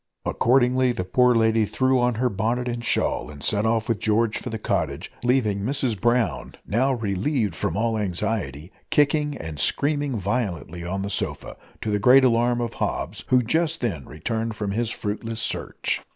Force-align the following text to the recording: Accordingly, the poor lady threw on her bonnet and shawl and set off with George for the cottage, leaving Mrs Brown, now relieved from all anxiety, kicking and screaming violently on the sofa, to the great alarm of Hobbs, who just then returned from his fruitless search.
Accordingly, 0.25 0.93
the 0.93 1.03
poor 1.03 1.35
lady 1.35 1.63
threw 1.63 1.99
on 1.99 2.15
her 2.15 2.27
bonnet 2.27 2.67
and 2.67 2.83
shawl 2.83 3.29
and 3.29 3.43
set 3.43 3.67
off 3.67 3.87
with 3.87 3.99
George 3.99 4.39
for 4.39 4.49
the 4.49 4.57
cottage, 4.57 5.11
leaving 5.23 5.59
Mrs 5.61 6.01
Brown, 6.01 6.55
now 6.65 6.91
relieved 6.93 7.53
from 7.53 7.77
all 7.77 7.99
anxiety, 7.99 8.71
kicking 8.89 9.37
and 9.37 9.59
screaming 9.59 10.17
violently 10.17 10.83
on 10.83 11.03
the 11.03 11.11
sofa, 11.11 11.55
to 11.81 11.91
the 11.91 11.99
great 11.99 12.25
alarm 12.25 12.61
of 12.61 12.73
Hobbs, 12.73 13.25
who 13.27 13.43
just 13.43 13.81
then 13.81 14.07
returned 14.07 14.55
from 14.55 14.71
his 14.71 14.89
fruitless 14.89 15.39
search. 15.39 16.01